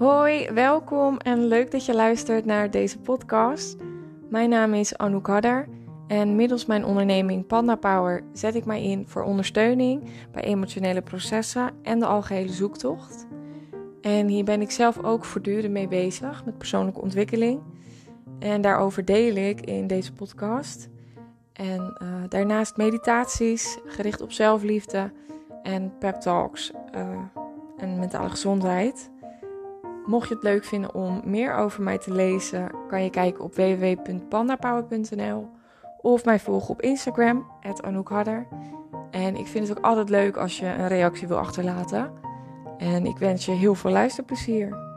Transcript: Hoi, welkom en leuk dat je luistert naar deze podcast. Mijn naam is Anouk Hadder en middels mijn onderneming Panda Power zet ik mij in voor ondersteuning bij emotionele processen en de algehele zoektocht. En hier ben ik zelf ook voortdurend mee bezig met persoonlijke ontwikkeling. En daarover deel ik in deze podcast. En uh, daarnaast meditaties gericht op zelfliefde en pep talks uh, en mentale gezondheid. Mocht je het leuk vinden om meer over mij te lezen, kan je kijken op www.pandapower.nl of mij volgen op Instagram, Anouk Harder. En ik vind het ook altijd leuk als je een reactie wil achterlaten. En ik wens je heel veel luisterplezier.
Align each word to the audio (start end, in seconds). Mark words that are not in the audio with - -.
Hoi, 0.00 0.50
welkom 0.50 1.18
en 1.18 1.46
leuk 1.46 1.70
dat 1.70 1.84
je 1.84 1.94
luistert 1.94 2.44
naar 2.44 2.70
deze 2.70 2.98
podcast. 2.98 3.76
Mijn 4.28 4.48
naam 4.48 4.74
is 4.74 4.96
Anouk 4.96 5.26
Hadder 5.26 5.68
en 6.06 6.36
middels 6.36 6.66
mijn 6.66 6.84
onderneming 6.84 7.46
Panda 7.46 7.74
Power 7.74 8.22
zet 8.32 8.54
ik 8.54 8.64
mij 8.64 8.82
in 8.82 9.06
voor 9.06 9.22
ondersteuning 9.22 10.02
bij 10.32 10.42
emotionele 10.42 11.02
processen 11.02 11.70
en 11.82 11.98
de 11.98 12.06
algehele 12.06 12.52
zoektocht. 12.52 13.26
En 14.00 14.26
hier 14.26 14.44
ben 14.44 14.60
ik 14.60 14.70
zelf 14.70 15.02
ook 15.04 15.24
voortdurend 15.24 15.72
mee 15.72 15.88
bezig 15.88 16.44
met 16.44 16.58
persoonlijke 16.58 17.00
ontwikkeling. 17.00 17.60
En 18.38 18.60
daarover 18.60 19.04
deel 19.04 19.34
ik 19.34 19.60
in 19.60 19.86
deze 19.86 20.12
podcast. 20.12 20.88
En 21.52 21.98
uh, 22.02 22.08
daarnaast 22.28 22.76
meditaties 22.76 23.78
gericht 23.86 24.20
op 24.20 24.32
zelfliefde 24.32 25.12
en 25.62 25.92
pep 25.98 26.14
talks 26.14 26.72
uh, 26.94 27.18
en 27.76 27.98
mentale 27.98 28.28
gezondheid. 28.28 29.10
Mocht 30.10 30.28
je 30.28 30.34
het 30.34 30.42
leuk 30.42 30.64
vinden 30.64 30.94
om 30.94 31.20
meer 31.24 31.54
over 31.54 31.82
mij 31.82 31.98
te 31.98 32.12
lezen, 32.12 32.70
kan 32.88 33.02
je 33.02 33.10
kijken 33.10 33.44
op 33.44 33.54
www.pandapower.nl 33.54 35.48
of 36.00 36.24
mij 36.24 36.40
volgen 36.40 36.70
op 36.70 36.82
Instagram, 36.82 37.46
Anouk 37.80 38.08
Harder. 38.08 38.46
En 39.10 39.36
ik 39.36 39.46
vind 39.46 39.68
het 39.68 39.78
ook 39.78 39.84
altijd 39.84 40.08
leuk 40.08 40.36
als 40.36 40.58
je 40.58 40.66
een 40.66 40.88
reactie 40.88 41.28
wil 41.28 41.38
achterlaten. 41.38 42.12
En 42.78 43.06
ik 43.06 43.18
wens 43.18 43.44
je 43.44 43.52
heel 43.52 43.74
veel 43.74 43.90
luisterplezier. 43.90 44.89